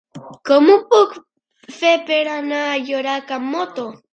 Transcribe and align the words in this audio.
Com 0.49 0.69
ho 0.75 0.77
puc 0.93 1.13
fer 1.81 1.93
per 2.09 2.19
anar 2.39 2.65
a 2.71 2.75
Llorac 2.89 3.39
amb 3.39 3.51
moto? 3.59 3.89